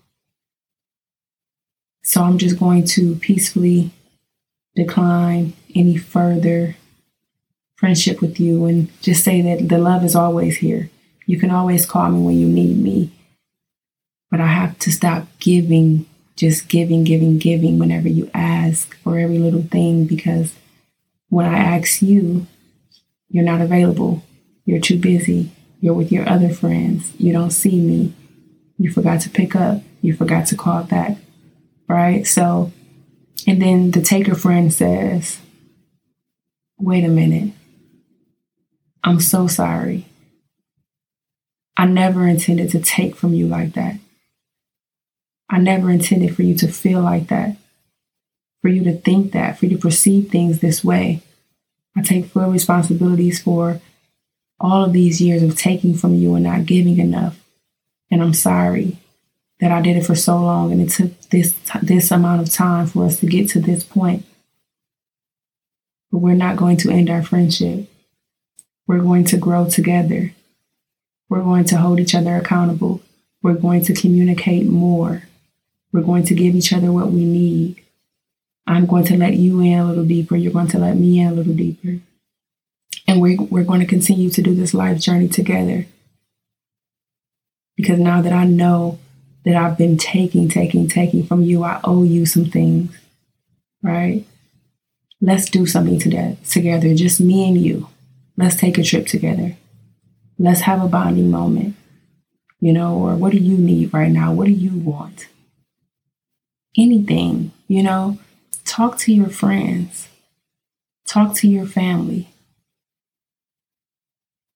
So 2.02 2.24
I'm 2.24 2.40
just 2.40 2.58
going 2.58 2.86
to 2.86 3.14
peacefully 3.18 3.92
decline 4.78 5.54
any 5.74 5.98
further 5.98 6.76
friendship 7.76 8.22
with 8.22 8.40
you 8.40 8.66
and 8.66 9.02
just 9.02 9.24
say 9.24 9.42
that 9.42 9.70
the 9.70 9.78
love 9.80 10.06
is 10.06 10.16
always 10.16 10.58
here. 10.58 10.90
You 11.26 11.40
can 11.40 11.50
always 11.50 11.86
call 11.86 12.10
me 12.10 12.22
when 12.22 12.38
you 12.38 12.48
need 12.48 12.78
me. 12.78 13.12
But 14.30 14.40
I 14.40 14.48
have 14.48 14.78
to 14.80 14.92
stop 14.92 15.28
giving, 15.40 16.06
just 16.36 16.68
giving, 16.70 17.04
giving, 17.04 17.40
giving 17.40 17.80
whenever 17.80 18.08
you 18.08 18.30
ask 18.34 18.96
for 18.98 19.18
every 19.18 19.40
little 19.40 19.64
thing 19.64 20.06
because 20.06 20.54
when 21.30 21.48
I 21.48 21.58
ask 21.58 22.02
you, 22.02 22.46
you're 23.30 23.44
not 23.44 23.62
available. 23.62 24.24
You're 24.66 24.80
too 24.80 25.00
busy. 25.00 25.52
You're 25.82 25.96
with 25.96 26.12
your 26.12 26.30
other 26.30 26.50
friends. 26.50 27.14
You 27.18 27.34
don't 27.34 27.52
see 27.52 27.80
me. 27.80 28.14
You 28.78 28.92
forgot 28.92 29.22
to 29.22 29.30
pick 29.30 29.56
up. 29.56 29.82
You 30.02 30.16
forgot 30.16 30.46
to 30.48 30.56
call 30.56 30.84
back. 30.84 31.18
Right? 31.90 32.28
So, 32.28 32.72
and 33.46 33.62
then 33.62 33.92
the 33.92 34.02
taker 34.02 34.36
friend 34.36 34.74
says, 34.74 35.40
wait 36.80 37.04
a 37.04 37.10
minute. 37.10 37.54
I'm 39.04 39.20
so 39.20 39.48
sorry. 39.48 40.06
I 41.76 41.86
never 41.86 42.28
intended 42.28 42.72
to 42.72 42.80
take 42.80 43.16
from 43.16 43.34
you 43.34 43.48
like 43.48 43.74
that. 43.74 43.96
I 45.50 45.60
never 45.60 45.92
intended 45.92 46.36
for 46.36 46.44
you 46.44 46.56
to 46.56 46.68
feel 46.68 47.02
like 47.02 47.28
that, 47.28 47.56
for 48.62 48.70
you 48.70 48.84
to 48.84 48.98
think 48.98 49.32
that, 49.32 49.58
for 49.58 49.66
you 49.66 49.78
to 49.78 49.82
perceive 49.82 50.30
things 50.30 50.60
this 50.60 50.84
way. 50.84 51.22
I 51.96 52.02
take 52.02 52.26
full 52.26 52.50
responsibilities 52.52 53.42
for 53.42 53.80
all 54.60 54.84
of 54.84 54.94
these 54.94 55.22
years 55.22 55.44
of 55.44 55.58
taking 55.58 55.94
from 55.96 56.16
you 56.16 56.36
and 56.36 56.44
not 56.44 56.66
giving 56.66 56.98
enough. 57.00 57.40
And 58.12 58.22
I'm 58.22 58.34
sorry 58.34 58.98
that 59.60 59.72
I 59.72 59.82
did 59.82 59.98
it 59.98 60.06
for 60.06 60.16
so 60.16 60.38
long 60.38 60.72
and 60.72 60.82
it 60.82 60.90
took 60.90 61.20
this 61.30 61.56
this 61.82 62.12
amount 62.12 62.42
of 62.42 62.54
time 62.54 62.88
for 62.88 63.06
us 63.06 63.20
to 63.20 63.26
get 63.26 63.50
to 63.50 63.60
this 63.60 63.84
point. 63.84 64.26
But 66.12 66.20
we're 66.20 66.36
not 66.36 66.58
going 66.58 66.78
to 66.78 66.92
end 66.92 67.10
our 67.10 67.24
friendship. 67.24 67.90
We're 68.88 69.00
going 69.00 69.26
to 69.26 69.38
grow 69.38 69.70
together. 69.70 70.34
We're 71.30 71.44
going 71.44 71.66
to 71.66 71.78
hold 71.78 72.00
each 72.00 72.16
other 72.16 72.36
accountable. 72.38 73.02
We're 73.42 73.56
going 73.56 73.84
to 73.86 73.94
communicate 73.94 74.66
more. 74.68 75.24
We're 75.92 76.02
going 76.02 76.24
to 76.26 76.36
give 76.36 76.56
each 76.56 76.72
other 76.72 76.92
what 76.92 77.12
we 77.12 77.26
need. 77.26 77.84
I'm 78.66 78.86
going 78.86 79.06
to 79.06 79.18
let 79.18 79.36
you 79.36 79.60
in 79.62 79.80
a 79.80 79.86
little 79.86 80.06
deeper. 80.06 80.36
You're 80.36 80.54
going 80.54 80.68
to 80.70 80.80
let 80.80 80.96
me 80.96 81.20
in 81.20 81.28
a 81.28 81.34
little 81.34 81.54
deeper. 81.54 82.00
And 83.08 83.22
we're, 83.22 83.42
we're 83.42 83.64
going 83.64 83.80
to 83.80 83.86
continue 83.86 84.30
to 84.30 84.42
do 84.42 84.54
this 84.54 84.74
life 84.74 85.00
journey 85.00 85.30
together. 85.30 85.86
Because 87.76 88.00
now 88.00 88.22
that 88.22 88.34
I 88.34 88.46
know 88.46 89.00
that 89.48 89.56
I've 89.56 89.78
been 89.78 89.98
taking, 89.98 90.50
taking, 90.50 90.90
taking 90.90 91.26
from 91.26 91.42
you, 91.42 91.64
I 91.64 91.80
owe 91.86 92.04
you 92.04 92.26
some 92.26 92.46
things, 92.46 92.94
right? 93.82 94.26
Let's 95.22 95.50
do 95.50 95.66
something 95.66 96.00
today, 96.00 96.38
together, 96.50 96.94
just 96.94 97.22
me 97.22 97.48
and 97.48 97.58
you. 97.58 97.88
Let's 98.36 98.58
take 98.58 98.78
a 98.78 98.84
trip 98.84 99.08
together. 99.08 99.56
Let's 100.38 100.62
have 100.62 100.84
a 100.84 100.88
bonding 100.90 101.32
moment, 101.32 101.78
you 102.60 102.74
know, 102.74 102.96
or 102.98 103.16
what 103.16 103.32
do 103.32 103.38
you 103.38 103.58
need 103.58 103.94
right 103.94 104.12
now? 104.12 104.34
What 104.34 104.48
do 104.48 104.52
you 104.52 104.78
want? 104.78 105.28
Anything, 106.78 107.54
you 107.70 107.84
know, 107.84 108.20
talk 108.66 108.98
to 109.00 109.14
your 109.14 109.30
friends, 109.30 110.10
talk 111.08 111.36
to 111.36 111.48
your 111.48 111.66
family. 111.66 112.28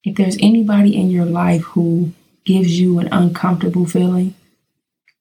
If 0.04 0.18
there's 0.18 0.38
anybody 0.42 0.98
in 0.98 1.10
your 1.10 1.26
life 1.26 1.62
who 1.62 2.12
gives 2.44 2.78
you 2.78 3.00
an 3.00 3.08
uncomfortable 3.14 3.86
feeling 3.86 4.36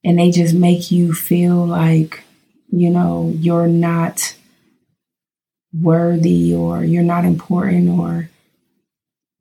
and 0.05 0.19
they 0.19 0.31
just 0.31 0.55
make 0.55 0.91
you 0.91 1.13
feel 1.13 1.67
like, 1.67 2.23
you 2.71 2.91
know, 2.91 3.33
you're 3.37 3.69
not 3.69 4.35
worthy 5.73 6.55
or 6.55 6.85
you're 6.85 7.03
not 7.03 7.25
important 7.25 7.89
or 7.89 8.31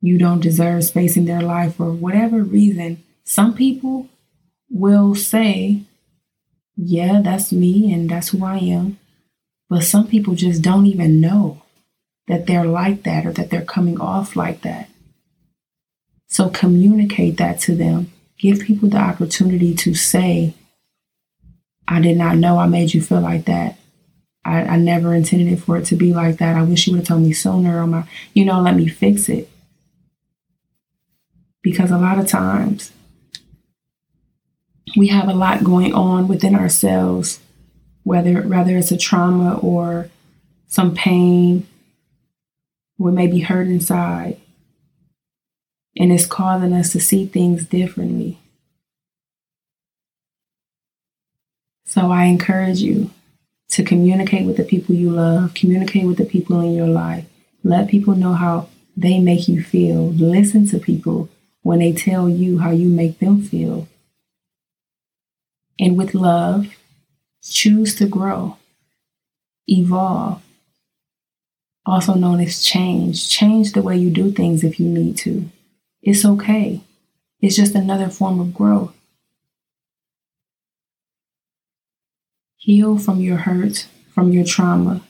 you 0.00 0.18
don't 0.18 0.40
deserve 0.40 0.84
space 0.84 1.16
in 1.16 1.26
their 1.26 1.42
life 1.42 1.76
for 1.76 1.92
whatever 1.92 2.42
reason, 2.42 3.02
some 3.24 3.54
people 3.54 4.08
will 4.70 5.14
say, 5.14 5.82
Yeah, 6.76 7.20
that's 7.22 7.52
me 7.52 7.92
and 7.92 8.08
that's 8.08 8.28
who 8.28 8.44
I 8.44 8.58
am. 8.58 8.98
But 9.68 9.84
some 9.84 10.08
people 10.08 10.34
just 10.34 10.62
don't 10.62 10.86
even 10.86 11.20
know 11.20 11.62
that 12.26 12.46
they're 12.46 12.64
like 12.64 13.02
that 13.02 13.26
or 13.26 13.32
that 13.32 13.50
they're 13.50 13.62
coming 13.62 14.00
off 14.00 14.36
like 14.36 14.62
that. 14.62 14.88
So 16.28 16.48
communicate 16.48 17.36
that 17.36 17.60
to 17.60 17.74
them. 17.74 18.12
Give 18.38 18.60
people 18.60 18.88
the 18.88 18.98
opportunity 18.98 19.74
to 19.74 19.94
say, 19.94 20.54
I 21.90 22.00
did 22.00 22.16
not 22.16 22.36
know 22.36 22.56
I 22.56 22.68
made 22.68 22.94
you 22.94 23.02
feel 23.02 23.20
like 23.20 23.46
that. 23.46 23.76
I, 24.44 24.62
I 24.62 24.76
never 24.76 25.12
intended 25.12 25.52
it 25.52 25.56
for 25.56 25.76
it 25.76 25.84
to 25.86 25.96
be 25.96 26.14
like 26.14 26.38
that. 26.38 26.56
I 26.56 26.62
wish 26.62 26.86
you 26.86 26.92
would 26.92 27.00
have 27.00 27.08
told 27.08 27.22
me 27.22 27.32
sooner 27.32 27.82
or 27.82 27.86
my, 27.86 28.04
you 28.32 28.44
know, 28.44 28.60
let 28.60 28.76
me 28.76 28.88
fix 28.88 29.28
it. 29.28 29.50
Because 31.62 31.90
a 31.90 31.98
lot 31.98 32.18
of 32.18 32.28
times 32.28 32.92
we 34.96 35.08
have 35.08 35.28
a 35.28 35.34
lot 35.34 35.64
going 35.64 35.92
on 35.92 36.26
within 36.28 36.54
ourselves, 36.54 37.40
whether 38.04 38.40
whether 38.42 38.76
it's 38.76 38.92
a 38.92 38.96
trauma 38.96 39.58
or 39.58 40.08
some 40.68 40.94
pain, 40.94 41.66
we 42.98 43.12
may 43.12 43.26
be 43.26 43.40
hurt 43.40 43.66
inside. 43.66 44.40
And 45.96 46.12
it's 46.12 46.24
causing 46.24 46.72
us 46.72 46.92
to 46.92 47.00
see 47.00 47.26
things 47.26 47.66
differently. 47.66 48.39
So 51.90 52.12
I 52.12 52.26
encourage 52.26 52.78
you 52.78 53.10
to 53.70 53.82
communicate 53.82 54.46
with 54.46 54.56
the 54.56 54.62
people 54.62 54.94
you 54.94 55.10
love, 55.10 55.54
communicate 55.54 56.06
with 56.06 56.18
the 56.18 56.24
people 56.24 56.60
in 56.60 56.72
your 56.72 56.86
life. 56.86 57.24
Let 57.64 57.88
people 57.88 58.14
know 58.14 58.32
how 58.32 58.68
they 58.96 59.18
make 59.18 59.48
you 59.48 59.60
feel. 59.60 60.10
Listen 60.10 60.68
to 60.68 60.78
people 60.78 61.28
when 61.62 61.80
they 61.80 61.92
tell 61.92 62.28
you 62.28 62.58
how 62.58 62.70
you 62.70 62.88
make 62.88 63.18
them 63.18 63.42
feel. 63.42 63.88
And 65.80 65.98
with 65.98 66.14
love, 66.14 66.68
choose 67.42 67.96
to 67.96 68.06
grow, 68.06 68.56
evolve, 69.66 70.40
also 71.84 72.14
known 72.14 72.38
as 72.38 72.64
change. 72.64 73.28
Change 73.28 73.72
the 73.72 73.82
way 73.82 73.96
you 73.96 74.10
do 74.10 74.30
things 74.30 74.62
if 74.62 74.78
you 74.78 74.86
need 74.86 75.18
to. 75.18 75.50
It's 76.02 76.24
okay. 76.24 76.82
It's 77.40 77.56
just 77.56 77.74
another 77.74 78.10
form 78.10 78.38
of 78.38 78.54
growth. 78.54 78.94
Heal 82.60 82.98
from 82.98 83.20
your 83.20 83.38
hurt, 83.38 83.86
from 84.14 84.32
your 84.32 84.44
trauma. 84.44 85.00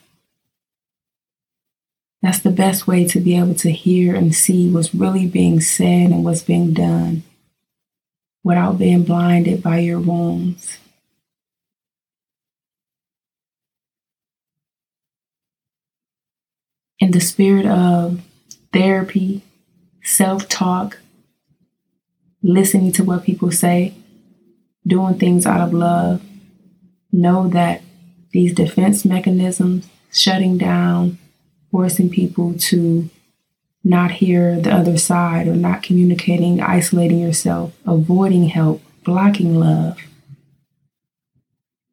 That's 2.22 2.38
the 2.38 2.50
best 2.50 2.86
way 2.86 3.04
to 3.08 3.18
be 3.18 3.36
able 3.36 3.56
to 3.56 3.72
hear 3.72 4.14
and 4.14 4.32
see 4.32 4.70
what's 4.70 4.94
really 4.94 5.26
being 5.26 5.60
said 5.60 6.10
and 6.12 6.24
what's 6.24 6.42
being 6.42 6.72
done 6.72 7.24
without 8.44 8.78
being 8.78 9.02
blinded 9.02 9.64
by 9.64 9.80
your 9.80 9.98
wounds. 9.98 10.78
In 17.00 17.10
the 17.10 17.20
spirit 17.20 17.66
of 17.66 18.20
therapy, 18.72 19.42
self 20.04 20.48
talk, 20.48 20.98
listening 22.44 22.92
to 22.92 23.02
what 23.02 23.24
people 23.24 23.50
say, 23.50 23.96
doing 24.86 25.18
things 25.18 25.46
out 25.46 25.62
of 25.62 25.74
love, 25.74 26.22
know 27.12 27.48
that 27.48 27.82
these 28.32 28.54
defense 28.54 29.04
mechanisms, 29.04 29.88
shutting 30.12 30.58
down, 30.58 31.18
forcing 31.70 32.10
people 32.10 32.54
to 32.54 33.08
not 33.82 34.10
hear 34.12 34.60
the 34.60 34.72
other 34.72 34.98
side 34.98 35.48
or 35.48 35.54
not 35.56 35.82
communicating, 35.82 36.60
isolating 36.60 37.18
yourself, 37.18 37.72
avoiding 37.86 38.48
help, 38.48 38.82
blocking 39.04 39.58
love. 39.58 39.98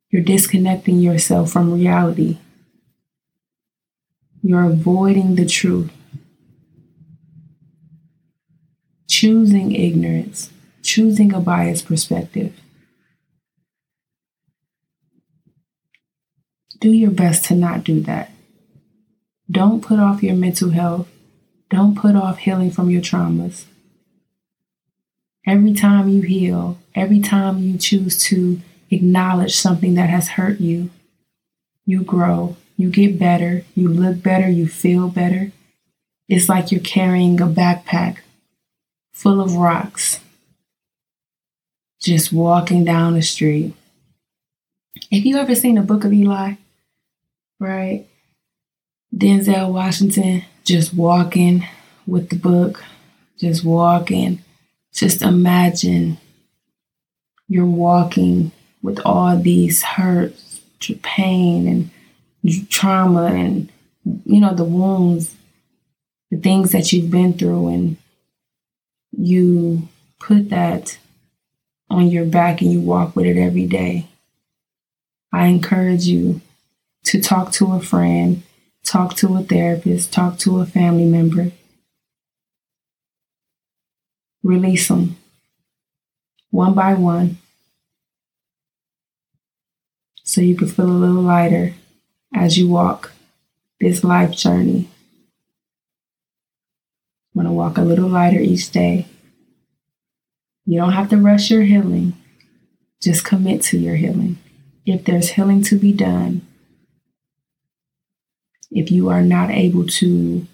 You're 0.09 0.23
disconnecting 0.23 0.99
yourself 0.99 1.51
from 1.51 1.73
reality. 1.73 2.39
You're 4.41 4.63
avoiding 4.63 5.35
the 5.35 5.45
truth. 5.45 5.91
Choosing 9.07 9.73
ignorance, 9.73 10.51
choosing 10.83 11.33
a 11.33 11.39
biased 11.39 11.85
perspective. 11.85 12.53
Do 16.79 16.91
your 16.91 17.11
best 17.11 17.45
to 17.45 17.55
not 17.55 17.83
do 17.83 18.01
that. 18.01 18.31
Don't 19.49 19.81
put 19.81 19.99
off 19.99 20.21
your 20.21 20.35
mental 20.35 20.69
health. 20.69 21.07
Don't 21.69 21.95
put 21.95 22.15
off 22.15 22.39
healing 22.39 22.71
from 22.71 22.89
your 22.89 23.01
traumas. 23.01 23.65
Every 25.45 25.73
time 25.73 26.09
you 26.09 26.21
heal, 26.21 26.77
every 26.93 27.19
time 27.19 27.59
you 27.59 27.77
choose 27.77 28.21
to 28.25 28.61
acknowledge 28.91 29.55
something 29.55 29.95
that 29.95 30.09
has 30.09 30.29
hurt 30.29 30.59
you, 30.59 30.89
you 31.85 32.03
grow, 32.03 32.57
you 32.75 32.89
get 32.89 33.17
better, 33.17 33.63
you 33.73 33.87
look 33.87 34.21
better, 34.21 34.49
you 34.49 34.67
feel 34.67 35.07
better. 35.07 35.51
It's 36.27 36.49
like 36.49 36.71
you're 36.71 36.81
carrying 36.81 37.39
a 37.39 37.47
backpack 37.47 38.17
full 39.13 39.39
of 39.41 39.55
rocks, 39.55 40.19
just 42.01 42.33
walking 42.33 42.83
down 42.83 43.13
the 43.13 43.21
street. 43.21 43.73
If 45.09 45.25
you 45.25 45.37
ever 45.37 45.55
seen 45.55 45.75
the 45.75 45.81
book 45.81 46.03
of 46.03 46.11
Eli, 46.11 46.55
right? 47.59 48.07
Denzel 49.15 49.71
Washington 49.71 50.43
just 50.63 50.93
walking 50.93 51.65
with 52.05 52.29
the 52.29 52.35
book, 52.35 52.83
just 53.37 53.63
walking. 53.63 54.43
Just 54.93 55.21
imagine 55.21 56.17
you're 57.47 57.65
walking 57.65 58.51
with 58.81 58.99
all 59.05 59.37
these 59.37 59.83
hurts, 59.83 60.61
pain, 61.01 61.67
and 62.43 62.69
trauma, 62.69 63.25
and 63.25 63.69
you 64.25 64.39
know, 64.39 64.53
the 64.53 64.63
wounds, 64.63 65.35
the 66.31 66.37
things 66.37 66.71
that 66.71 66.91
you've 66.91 67.11
been 67.11 67.33
through, 67.33 67.67
and 67.67 67.97
you 69.11 69.87
put 70.19 70.49
that 70.49 70.97
on 71.89 72.07
your 72.07 72.25
back 72.25 72.61
and 72.61 72.71
you 72.71 72.81
walk 72.81 73.15
with 73.15 73.25
it 73.25 73.37
every 73.37 73.65
day. 73.65 74.07
I 75.31 75.47
encourage 75.47 76.05
you 76.05 76.41
to 77.07 77.21
talk 77.21 77.51
to 77.53 77.73
a 77.73 77.79
friend, 77.79 78.43
talk 78.85 79.15
to 79.17 79.35
a 79.37 79.43
therapist, 79.43 80.13
talk 80.13 80.37
to 80.39 80.59
a 80.59 80.65
family 80.65 81.05
member. 81.05 81.51
Release 84.43 84.87
them 84.87 85.17
one 86.51 86.73
by 86.73 86.93
one 86.93 87.37
so 90.23 90.41
you 90.41 90.55
can 90.55 90.67
feel 90.67 90.85
a 90.85 91.03
little 91.03 91.21
lighter 91.21 91.73
as 92.33 92.57
you 92.57 92.67
walk 92.67 93.11
this 93.79 94.03
life 94.03 94.31
journey. 94.31 94.89
Going 97.35 97.45
to 97.45 97.53
walk 97.53 97.77
a 97.77 97.81
little 97.81 98.09
lighter 98.09 98.39
each 98.39 98.71
day. 98.71 99.05
You 100.65 100.79
don't 100.79 100.93
have 100.93 101.09
to 101.11 101.17
rush 101.17 101.51
your 101.51 101.61
healing. 101.61 102.13
Just 103.01 103.23
commit 103.23 103.61
to 103.63 103.77
your 103.77 103.95
healing. 103.95 104.39
If 104.85 105.05
there's 105.05 105.29
healing 105.29 105.61
to 105.63 105.77
be 105.77 105.93
done, 105.93 106.46
if 108.71 108.91
you 108.91 109.09
are 109.09 109.21
not 109.21 109.49
able 109.49 109.85
to 109.85 110.45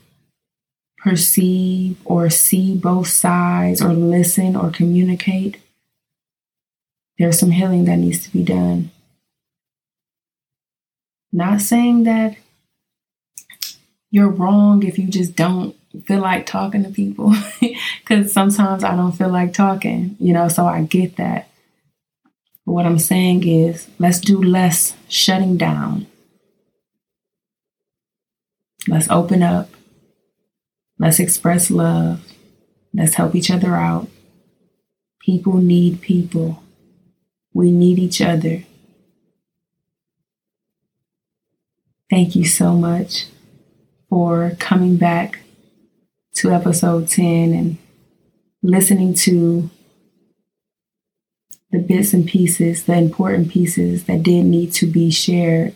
perceive 0.98 1.98
or 2.06 2.30
see 2.30 2.76
both 2.76 3.08
sides 3.08 3.82
or 3.82 3.94
listen 3.94 4.56
or 4.56 4.72
communicate, 4.72 5.58
there's 7.20 7.40
some 7.40 7.52
healing 7.52 7.86
that 7.86 7.98
needs 7.98 8.24
to 8.26 8.32
be 8.32 8.44
done. 8.44 8.92
Not 11.32 11.62
saying 11.62 12.04
that 12.04 12.38
you're 14.12 14.30
wrong 14.30 14.84
if 14.84 15.00
you 15.00 15.08
just 15.08 15.36
don't 15.36 15.76
feel 16.06 16.20
like 16.20 16.46
talking 16.46 16.84
to 16.84 16.90
people 16.90 17.34
because 18.00 18.32
sometimes 18.32 18.84
I 18.84 18.96
don't 18.96 19.12
feel 19.12 19.30
like 19.30 19.54
talking, 19.54 20.16
you 20.20 20.34
know, 20.34 20.48
so 20.48 20.66
I 20.66 20.84
get 20.84 21.18
that. 21.18 21.50
But 22.66 22.74
what 22.74 22.86
I'm 22.86 23.00
saying 23.00 23.48
is, 23.48 23.88
let's 24.00 24.20
do 24.20 24.42
less 24.42 24.96
shutting 25.10 25.58
down. 25.58 26.08
Let's 28.88 29.10
open 29.10 29.42
up. 29.44 29.70
Let's 31.00 31.20
express 31.20 31.72
love. 31.72 32.26
Let's 32.94 33.16
help 33.16 33.36
each 33.36 33.50
other 33.50 33.76
out. 33.76 34.08
People 35.20 35.58
need 35.58 36.02
people. 36.02 36.62
We 37.54 37.72
need 37.72 37.98
each 37.98 38.22
other. 38.22 38.64
Thank 42.10 42.36
you 42.36 42.46
so 42.46 42.74
much 42.74 43.28
for 44.10 44.56
coming 44.60 44.98
back 44.98 45.40
to 46.36 46.52
episode 46.52 47.08
10 47.08 47.54
and 47.54 47.78
listening 48.62 49.14
to 49.14 49.70
the 51.72 51.80
bits 51.80 52.14
and 52.14 52.28
pieces, 52.28 52.84
the 52.84 52.94
important 52.94 53.50
pieces 53.50 54.04
that 54.06 54.24
did 54.24 54.46
need 54.46 54.72
to 54.74 54.86
be 54.86 55.10
shared. 55.10 55.74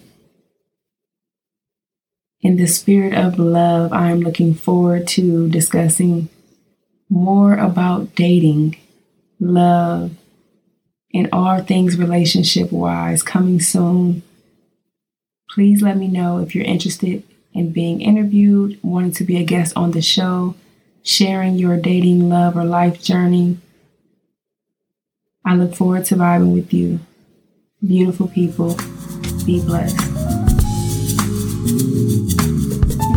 In 2.42 2.58
the 2.58 2.68
spirit 2.68 3.16
of 3.16 3.40
love, 3.40 3.92
I 3.92 4.12
am 4.12 4.20
looking 4.20 4.54
forward 4.54 5.08
to 5.10 5.50
discussing 5.50 6.30
more 7.10 7.58
about 7.58 8.14
dating, 8.16 8.78
love, 9.40 10.12
and 11.14 11.28
all 11.34 11.64
things 11.64 11.98
relationship 11.98 12.72
wise 12.72 13.24
coming 13.24 13.60
soon. 13.60 14.22
Please 15.50 15.82
let 15.82 15.98
me 15.98 16.08
know 16.08 16.38
if 16.38 16.54
you're 16.54 16.66
interested 16.66 17.24
in 17.54 17.72
being 17.72 18.02
interviewed, 18.02 18.80
wanting 18.84 19.14
to 19.14 19.24
be 19.24 19.38
a 19.38 19.44
guest 19.44 19.74
on 19.76 19.92
the 19.92 20.02
show, 20.02 20.54
sharing 21.02 21.56
your 21.56 21.78
dating, 21.78 22.30
love, 22.30 22.56
or 22.56 22.66
life 22.66 23.02
journey. 23.02 23.58
I 25.44 25.56
look 25.56 25.74
forward 25.74 26.06
to 26.06 26.16
vibing 26.16 26.54
with 26.54 26.72
you. 26.72 27.00
Beautiful 27.82 28.28
people, 28.28 28.76
be 29.46 29.60
blessed. 29.62 29.98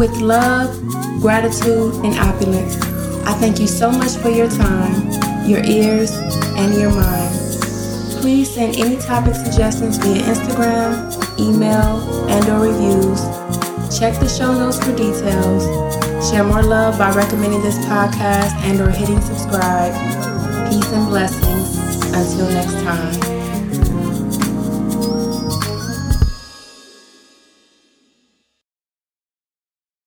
With 0.00 0.16
love, 0.22 0.74
gratitude, 1.20 1.94
and 2.04 2.18
opulence, 2.18 2.80
I 3.26 3.34
thank 3.34 3.60
you 3.60 3.66
so 3.66 3.90
much 3.90 4.12
for 4.12 4.30
your 4.30 4.48
time, 4.48 4.94
your 5.46 5.62
ears, 5.62 6.10
and 6.56 6.74
your 6.74 6.90
mind. 6.90 7.34
Please 8.18 8.48
send 8.48 8.76
any 8.76 8.96
topic 8.96 9.34
suggestions 9.34 9.98
via 9.98 10.22
Instagram, 10.22 11.38
email, 11.38 12.00
and 12.30 12.48
or 12.48 12.60
reviews 12.66 13.20
Check 13.98 14.18
the 14.20 14.28
show 14.28 14.54
notes 14.54 14.78
for 14.78 14.96
details. 14.96 15.64
Share 16.30 16.44
more 16.44 16.62
love 16.62 16.96
by 16.96 17.12
recommending 17.12 17.60
this 17.60 17.76
podcast 17.84 18.54
and 18.64 18.80
or 18.80 18.88
hitting 18.88 19.20
subscribe. 19.20 19.92
Peace 20.70 20.92
and 20.92 21.08
blessings. 21.08 21.76
Until 22.14 22.48
next 22.50 22.72
time. 22.84 23.39